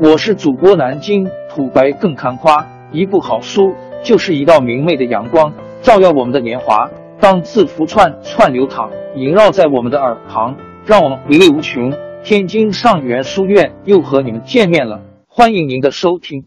[0.00, 6.90] 我是主播南京土白更看花，一部好书就是一道明媚的阳光，照耀我们的年华。
[7.20, 11.92] 当字符串串流淌，萦绕在我们的耳旁，让我们回味无穷。
[12.24, 16.44] 天津上元书院又和你们见面了，欢迎您的收听。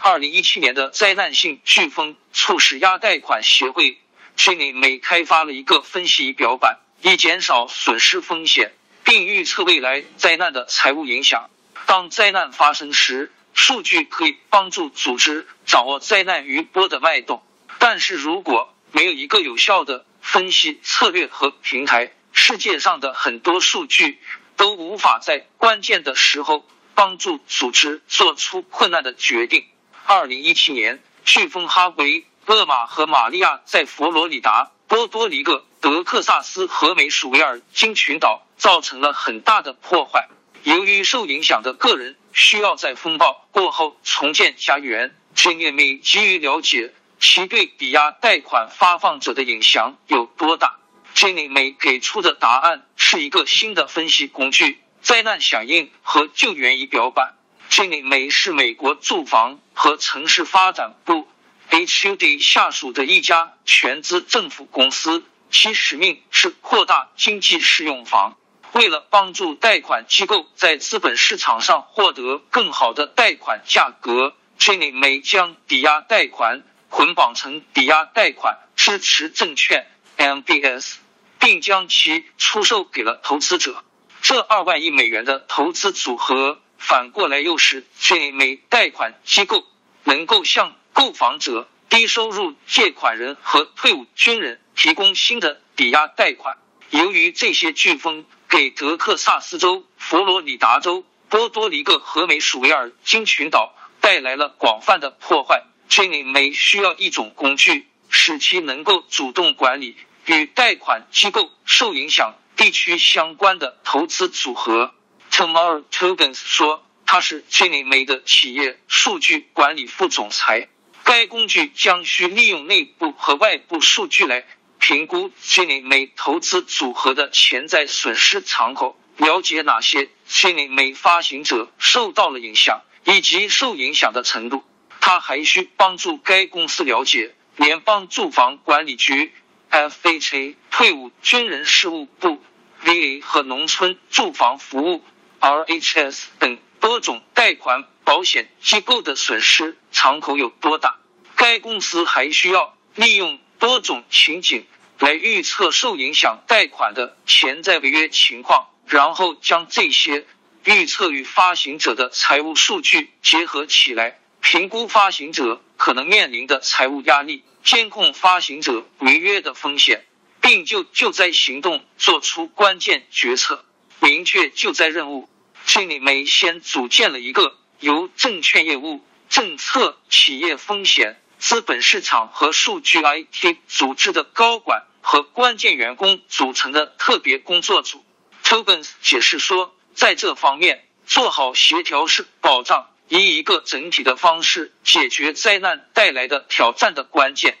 [0.00, 3.96] 二零一七年的灾难性飓风促使压贷款协会
[4.36, 8.70] 去年每开发了一个分析仪表板，以减少损失风险，
[9.02, 11.50] 并预测未来灾难的财务影响。
[11.86, 17.42] 当灾难发生时，数据可以帮助组织掌握灾难余波的脉动。
[17.78, 24.18] 但是如果没有一个有效的分析策略和平台，世界上的很多数据
[24.56, 29.66] 都无法在关键的时候帮助组织做出困难的决定。
[30.06, 40.28] 二零一七年，飓风哈维、厄玛和玛利亚在佛罗里达、波多黎各、德克萨斯和美属维尔京群岛造成了很大的破坏。
[40.64, 50.78] 由于受影响的个人需要在风暴过后重建家园，Jenny May 急于了解其对抵押贷款发放者的影响有多大。
[51.14, 57.34] Jenny May 给出的答案是一个新的分析工具——灾难响应和救援仪表板。
[57.68, 61.28] Jenny May 是美国住房和城市发展部
[61.68, 68.38] HUD 下属的一家全资政府公司，其使命是扩大经济适用房。
[68.74, 79.86] 为了帮助贷款机构在资本市场上获得更好的贷款价格，Jenny May 将抵押贷款捆绑成抵押贷款支持证券
[80.16, 80.96] （MBS），
[81.38, 83.84] 并将其出售给了投资者。
[84.22, 89.64] 这二万亿美元的投资组合，反过来又使 Jenny May 贷款机构
[90.02, 96.58] 能够向购房者、低收入借款人和退伍军人提供新的抵押贷款。
[96.90, 105.64] 由于这些飓风，给德克萨斯州、佛罗里达州、波多黎各和美属维尔京群岛带来了广泛的破坏。
[105.90, 109.96] Jenny May 需要一种工具，使其能够主动管理
[110.26, 114.94] 与贷款机构受影响地区相关的投资组合。
[115.32, 120.68] Tomorrow Tokens 说，他是 Jenny May 的企业数据管理副总裁。
[121.02, 124.46] 该工具将需利用内部和外部数据来。
[124.86, 134.62] 评估虚拟美投资组合的潜在损失敞口，了解哪些虚拟美发行者受到了影响，以及受影响的程度。
[135.00, 139.32] 他还需帮助该公司了解联邦住房管理局
[139.70, 142.42] （FHA）、退伍军人事务部
[142.84, 145.02] （VA） 和农村住房服务
[145.40, 150.98] （RHS） 等多种贷款保险机构的损失敞口有多大。
[151.36, 154.66] 该公司还需要利用多种情景。
[155.00, 160.24] 来预测受影响贷款的潜在违约情况，然后将这些
[160.62, 170.04] 预测与发行者的财务数据结合起来，评估发行者可能面临的财务压力，监控发行者违约的风险，
[170.40, 173.64] 并就救灾行动做出关键决策，
[173.98, 175.28] 明确救灾任务。
[175.66, 181.20] 这里梅先组建了一个由证券业务、政策、企业风险。
[181.46, 188.02] 资本市场和数据 IT 组织的高管和关键员工组成的特别工作组。
[188.42, 197.58] Tobins 解释说，在这方面做好协调是保障以一个整体的方式解决灾难带来的挑战的关键。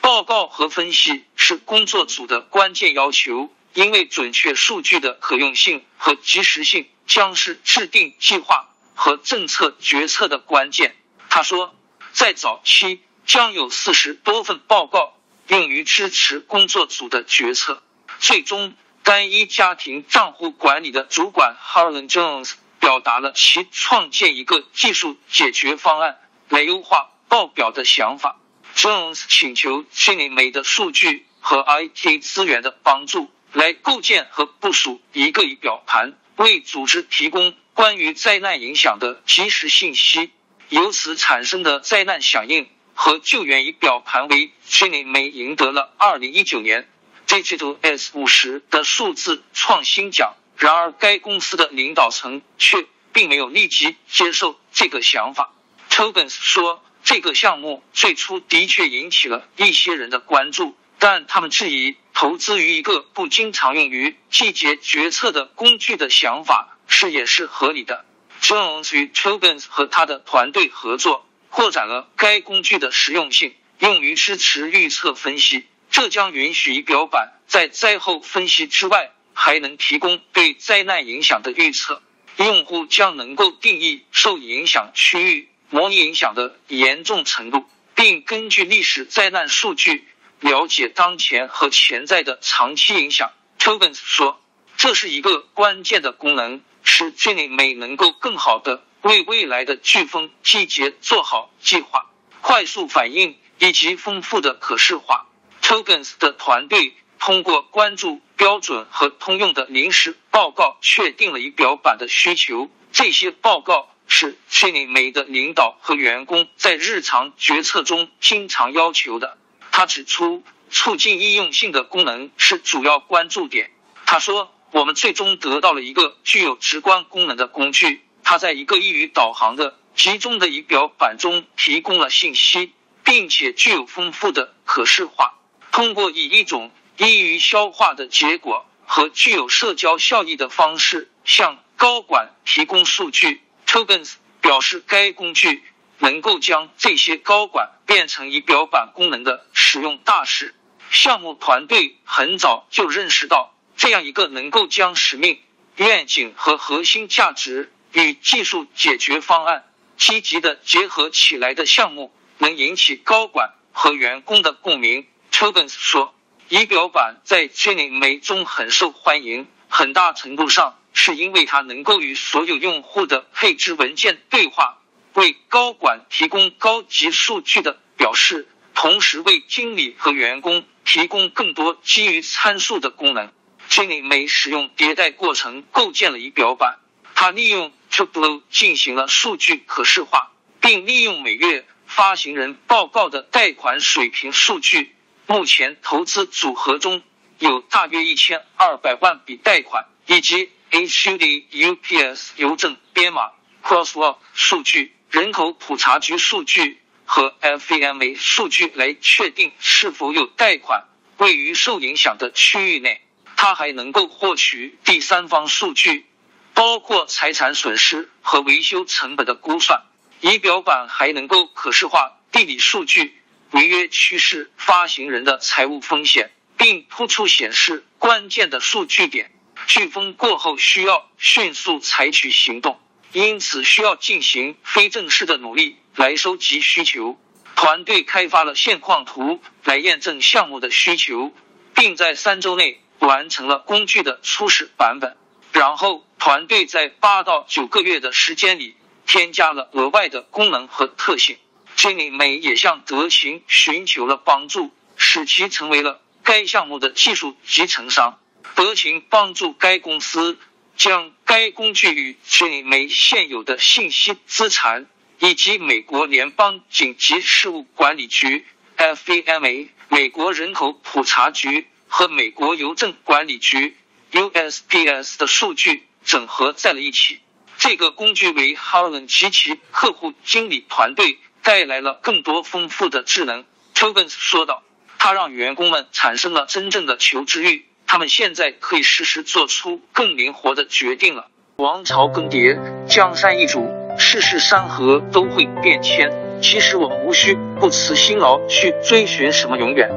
[0.00, 10.94] 报告和分析是工作组的关键要求，因为准确数据的可用性和及时性将是制定计划和政策决策的关键。
[11.28, 11.74] 他说，
[12.12, 13.00] 在早期。
[13.26, 15.14] 将有四十多份报告
[15.48, 17.82] 用于支持工作组的决策。
[18.18, 28.38] 最终，单一家庭账户管理的主管 Harlan Jones 表达了其创建一个技术解决方案来优化报表的想法。
[28.74, 40.30] Jones 请求 Jenny May 的数据和 IT 资源的帮助，来构建和部署一个仪表盘，为组织提供关于灾难影响的及时信息。
[40.68, 42.68] 由此产生的灾难响应。
[42.96, 46.88] 和救援仪表盘为 Jenny May 赢得了二零一九年
[47.28, 50.34] Digital S 五十的数字创新奖。
[50.56, 55.52] 然而，该公司的领导层却并没有立即接受这个想法。
[55.90, 68.06] Tobin 说，这个项目最初的确引起了一些人的关注，但他们质疑投资于一个不经常用于季节决策的工具的想法是也是合理的。
[68.40, 71.26] Jones 与 Tobin 和他的团队合作。
[71.50, 75.64] 扩展了该工具的实用性，用于支持预测分析。
[75.90, 82.02] 这将允许仪表板在灾后分析之外，还能提供对灾难影响的预测。
[82.36, 87.64] 用户将能够定义受影响区域，模拟影响的严重程度，
[87.94, 90.06] 并根据历史灾难数据
[90.40, 93.32] 了解当前和潜在的长期影响。
[93.58, 94.38] Tobins 说，
[94.76, 102.10] 这是一个关键的功能，使 Jenny 美能够更好的为未来的飓风季节做好计划、
[102.40, 105.26] 快速反应以及丰富的可视化。
[105.62, 112.68] Tobins 的团队通过关注标准和通用的临时报告，确定了仪表板的需求。
[112.92, 119.38] 这些报告是 Jenny 美的领导和员工在日常决策中经常要求的。
[119.70, 123.70] 他指出，促进易用性的功能是主要关注点。
[124.04, 132.72] 他说：“我们最终得到了一个具有直观功能的工具，它在一个易于导航的集中的仪表板中提供了信息，
[133.04, 135.38] 并且具有丰富的可视化。
[135.70, 145.62] 通过以一种易于消化的结果和具有社交效益的方式向高管提供数据。” Tobins 表示，该工具
[145.98, 150.52] 能够将这些高管变成仪表板功能的使用大使。
[150.90, 153.54] 项目团队很早就认识到。
[153.76, 155.38] 这样一个能够将使命、
[155.76, 159.64] 愿景和核心价值与技术解决方案
[159.96, 165.06] 积极的结合起来的项目，能引起高管和员工的共鸣。
[165.32, 166.14] Tobins 说，
[166.48, 174.78] 仪表板在 Jenny 美中很受欢迎，很大程度上是因为它能够与所有用户的配置文件对话，
[175.14, 183.32] 为高管提供高级数据的表示，同时为经理和员工提供更多基于参数的功能。
[183.68, 186.78] Jenny 美使用迭代过程构建了仪表板，
[187.16, 190.30] 它利用 Tableau 进行了数据可视化，
[190.60, 194.94] 并利用每月发行人报告的贷款水平数据。
[195.26, 197.02] 目前投资组合中
[197.38, 203.32] 有大约一千二百万笔贷款，以及 HUD UPS 邮政编码
[203.64, 210.84] Crosswalk 数据、人口普查局数据和 FEMA 数据来确定是否有贷款
[211.16, 213.00] 位于受影响的区域内。
[213.36, 216.06] 它还能够获取第三方数据，
[216.56, 219.82] 包括财产损失和维修成本的估算。
[220.22, 229.30] 仪表板还能够可视化地理数据、违约趋势、发行人的财务风险，并突出显示关键的数据点。
[229.68, 232.80] 飓风过后需要迅速采取行动，
[233.12, 237.20] 因此需要进行非正式的努力来收集需求。
[237.54, 241.32] 团队开发了现况图来验证项目的需求，
[241.74, 242.80] 并在三周内。
[242.98, 245.18] 完成了工具的初始版本，
[245.52, 248.74] 然后团队在八到九个月的时间里
[249.06, 251.36] 添加了额外的功能和特性。
[251.76, 258.18] 金领美也向德勤寻求了帮助，使其成为了该项目的技术集成商。
[258.54, 260.38] 德勤帮助该公司
[260.76, 264.86] 将该工具与 Jenny 美现有的信息资产
[265.18, 268.46] 以及美国联邦紧急事务管理局
[268.78, 271.66] （FEMA）、美国人口普查局。
[271.88, 273.76] 和美国邮政管理局
[274.12, 277.20] USPS 的数据整合在了一起。
[277.58, 283.44] 这个工具为 Harlan 及其客户经理团队带来了更多丰富的智能。
[283.74, 284.62] Tobin 说道
[284.98, 293.66] ：“它让员工们产生了真正的求知欲，他们现在可以实时做出更灵活的决定了。”王朝更迭，江山易主，
[293.98, 296.12] 世事山河都会变迁。
[296.42, 299.90] 其实我们无需不辞辛劳去追寻什么永远，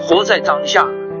[0.00, 0.86] 活在当下。